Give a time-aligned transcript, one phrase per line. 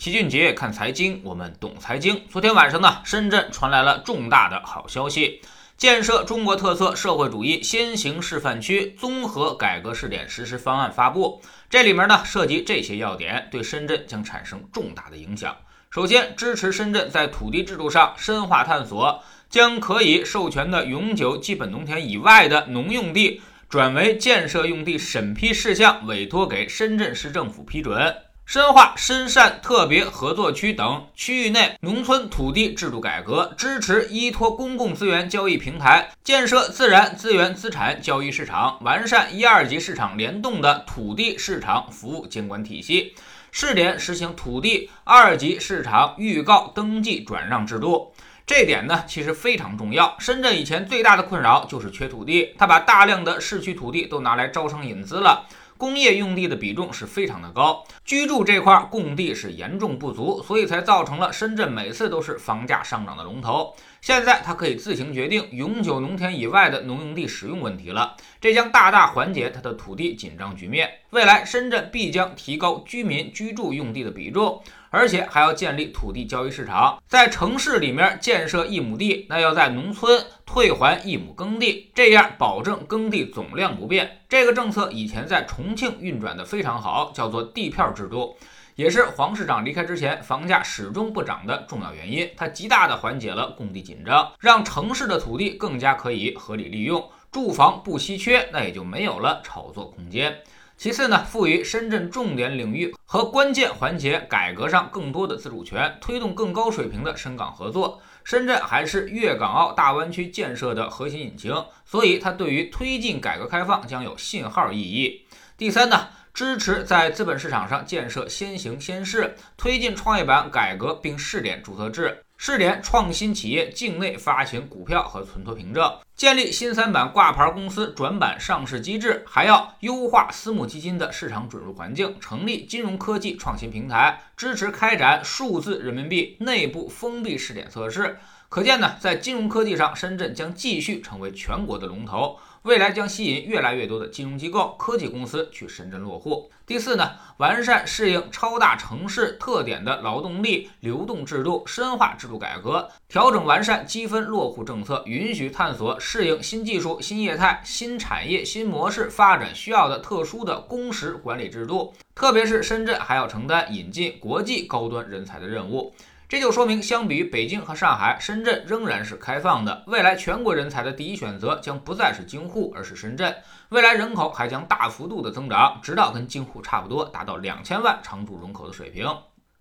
[0.00, 2.22] 齐俊杰看财经，我们懂财经。
[2.30, 5.42] 昨天晚上呢，深圳传来了重大的好消息，
[5.76, 11.42] 建设中国特色社会主义先行示范区综合改革试点实施方案发布。
[11.68, 15.54] 这里面呢涉及这些要点，对深圳将产生重大的影响。
[15.90, 28.16] 首先，支持深圳在土地制度上深化探索，将可以授权的永久基本农田以外的农用地转为建设用地，审批事项委托给深圳市政府批准。
[28.50, 43.14] 深化深汕特别合作区等区域内农村土地制度改革，支持依托公共资源交易平台建设自然资源资产交易市场，完善一二级市场联动的土地市场服务监管体系。
[43.52, 48.12] 试点实行土地二级市场预告登记转让制度，
[48.44, 50.16] 这点呢其实非常重要。
[50.18, 55.46] 深圳以前最大的困扰就是缺土地，他把大量的市区土地都拿来招商引资了。
[55.80, 63.74] 工业用地的比重是非常的高，居住这块供地是严重不足，所以才造成了深圳每次都是房价上涨的龙头。
[64.02, 70.90] 现在它可以自行决定永久农田以外的农用地使用问题了，这将大大缓解它的土地紧张局面。
[71.10, 74.62] 未来深圳必将提高居民居住用地的比重。
[74.90, 84.18] 而且还要建立土地交易市场，在城市里面建设一亩地，那要在农村退还一亩耕地，这样保证耕地总量不变。
[84.28, 88.36] 这个政策以前在重庆运转的非常好，叫做地票制度，
[88.74, 92.28] 也是黄市长离开之前房价始终不涨的重要原因。
[92.36, 100.36] 它极大的缓解了供地紧张，让城市的土地更加可以合理利用，住房不稀缺，那也就没有了炒作空间。
[100.80, 108.00] 其次呢，赋予深圳重点领域和关键环节改革上更多的自主权，推动更高水平的深港合作。
[108.24, 111.52] 深圳还是粤港澳大湾区建设的核心引擎，
[111.84, 115.26] 所以它对于推进改革开放将有信号意义。
[115.58, 122.24] 第三呢，支持在资本市场上建设先行先试，推进创业板改革并试点注册制。
[122.42, 138.18] 试点创新企业境内发行股票和存托凭证，建立新三板挂牌公司转板上市机制，还要优化私募基金的市场准入环境，成立金融科技创新平台，支持开展数字人民币内部封闭试点测试。
[138.48, 142.38] 可见呢，在金融科技上，深圳将继续成为全国的龙头。
[142.64, 146.50] 未来将吸引越来越多的金融机构、科技公司去深圳落户。
[146.66, 161.94] 第四呢，完善适应超大城市特点的劳动力流动制度，深化制度改革，调整完善积分落户政策，允许探索适应新技术、新业态、新产业、新模式发展需要的特殊的工时管理制度。
[162.14, 165.94] 特别是深圳还要承担引进国际高端人才的任务。
[166.30, 169.82] 这就说明，相比于北京和上海，深圳仍然是开放的。
[169.88, 173.34] 未来全国人才的第一选择将不再是京沪，而是深圳。
[173.70, 179.12] 未来人口还将大幅度的增长，直到跟京沪差不多，达到两千万常住人口的水平。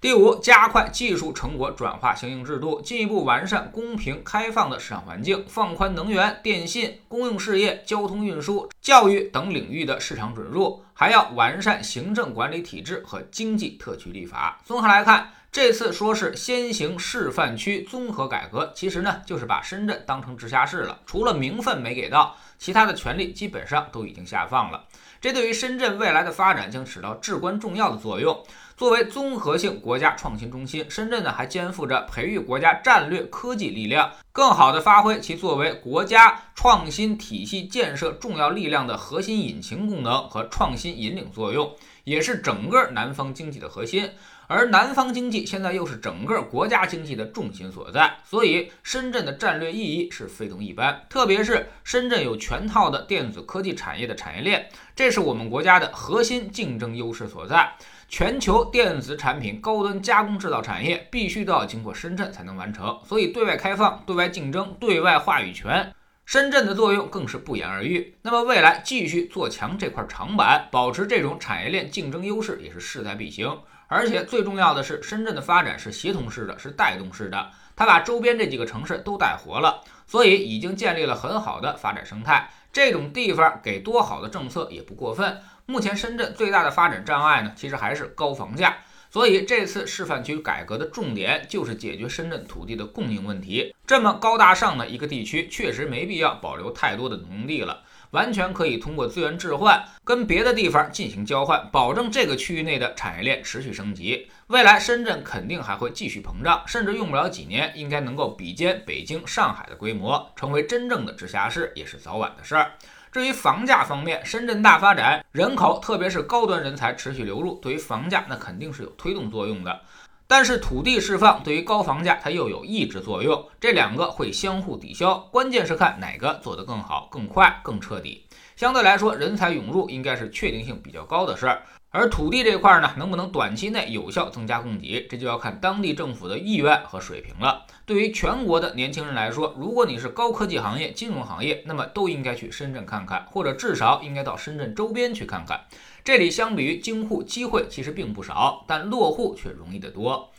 [0.00, 14.58] 第五，加快技术成果转化相应制度，进一步完善公平开放的市场环境，放宽能源、电信、公用事业、交通运输、教育等领域的市场准入，还要完善行政管理体制和经济特区立法。
[14.64, 15.30] 综合来看。
[15.56, 24.84] 这次说是先行示范区综合改革，其实呢就是把深圳当成直辖市了，除了名分没给到，其他的权利基本上都已经下放了。
[25.18, 28.44] 这对于深圳未来的发展将起到至关重要的作用。
[28.76, 41.74] 作为综合性国家创新中心，深圳呢还肩负着培育国家战略科技力量，更好地发挥其作为国家创新体系建设重要力量的核心引擎功能和创新引领作用，
[42.04, 44.10] 也是整个南方经济的核心。
[44.48, 51.04] 而南方经济现在又是整个国家经济的重心所在，所以深圳的战略意义是非同一般。
[51.08, 57.72] 特别是深圳有全套的电子科技产业的产业链，这是我们国家的核心竞争优势所在。
[58.08, 65.92] 全球电子产品高端加工制造产业必须都要经过深圳才能完成，所以对外开放、对外竞争、对外话语权，
[66.24, 68.14] 深圳的作用更是不言而喻。
[68.22, 73.58] 那么未来继续做强这块长板，保持这种产业链竞争优势，也是势在必行。
[73.88, 82.50] 而且最重要的是，深圳的发展是协同式的，是带动式的，它把周边这几个城市都带活了，所以已经建立了很好的发展生态。
[82.72, 85.40] 这种地方给多好的政策也不过分。
[85.66, 88.78] 目前深圳最大的发展障碍呢，其实还是高房价。
[89.08, 93.74] 所以这次示范区改革的重点就是解决深圳土地的供应问题。
[93.86, 97.82] 这么高大上的一个地区，确实没必要保留太多的农地了。
[98.16, 104.26] 完全可以通过资源置换，跟别的地方进行交换，保证这个区域内的产业链持续升级。
[104.46, 112.72] 未来深圳肯定还会继续膨胀，甚至用不了几年，应该能够比肩北京、上海的规模，成为真正的直辖市，也是早晚的事儿。
[113.12, 119.82] 至于房价方面，深圳大发展，人口特别是高端人才持续流入，对于房价那肯定是有推动作用的。
[120.28, 128.26] 但是土地释放对于高房价它又有抑制作用，这两个会相互抵消，关键是看哪个做得更好、更快、更彻底。
[128.56, 131.62] 相对来说，人才涌入应该是确定性比较高的事儿。
[131.96, 137.64] 而土地这块呢，能不能短期内有效增加供给，这就要看当地政府的意愿和水平了。
[137.86, 145.62] 对于全国的年轻人来说，如果你是高科技行业、金融行业，那么都应该去深圳看看，或者至少应该到深圳周边去看看。
[146.04, 150.30] 这里相比于京沪，机会其实并不少，但落户却容易得多。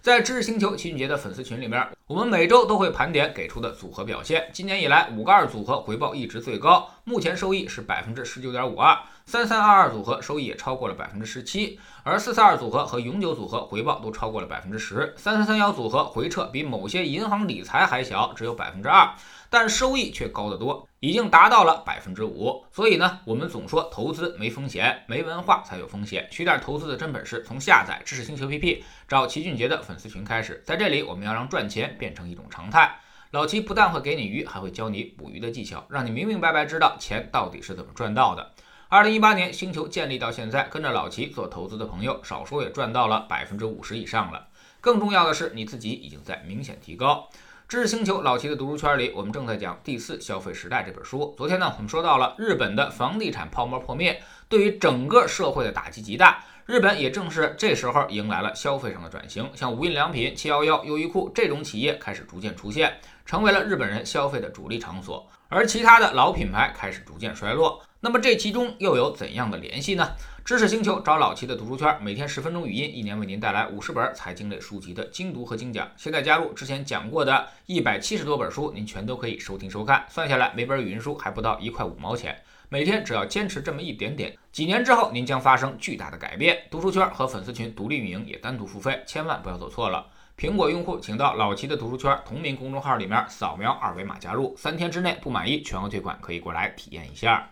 [0.00, 4.48] 在知识星球齐俊杰的粉丝群里面，我们每周都会盘点给出的组合表现。
[4.50, 8.96] 今年以来，五个二组合回报一直最高，目前收益是百分之十九点五二。
[9.26, 15.14] 三三二二组合收益也超过了百分之十七，而四四二组合和永久组合回报都超过了百分之十。
[15.16, 19.14] 三三三幺组合回撤比某些银行理财还小，只有百分之二，
[19.48, 22.64] 但收益却高得多，已经达到了百分之五。
[22.72, 26.26] 所以呢，我们总说投资没风险，没文化才有风险。
[26.30, 30.62] 学点投资的真本事，从下载知识星球 APP 找齐俊杰的粉丝群开始。
[30.66, 32.98] 在这里，我们要让赚钱变成一种常态。
[33.30, 38.50] 老齐不但会给你鱼，还会教你捕鱼的技巧，让你明明白白知道钱到底是怎么赚到的。
[38.92, 44.48] 二零一八年星球建立到现在，跟着老齐做投资的朋友，少说也赚到了百分之五十以上了。
[44.80, 47.28] 更重要的是，你自己已经在明显提高。
[47.68, 51.32] 知识星球老齐的读书圈里，我们正在讲《第四消费时代》这本书。
[51.38, 56.42] 昨天呢，我们说到了日本的房地产泡沫破灭，对于整个社会的打击极大。
[56.66, 67.80] 日本也正是这时候迎来了消费上的转型，像无印良品、七幺幺、优衣库这种企业开始逐渐出现，成为了日本人消费的主力场所，而其他的老品牌开始逐渐衰落。
[68.02, 70.12] 那么这其中又有怎样的联系呢？
[70.42, 75.86] 知识星球找老齐的读书圈，每天十分钟语音，一年为您带来五十本财经类书籍的精读和精讲。
[75.98, 80.02] 现在加入之前讲过的一百七十多本书，您全都可以收听收看。
[80.08, 82.34] 算下来每本语音书还不到一块五毛钱，
[82.70, 86.58] 每天只要坚持这么一点点，几年之后您将发生巨大的改变。
[86.70, 90.06] 读书圈和粉丝群独立运营也单独付费，千万不要走错了。
[90.38, 97.46] 苹果用户请到老齐的读书圈同名公众号里面扫描二维码加入，三天之内不满意全额退款，可以过来体验一下。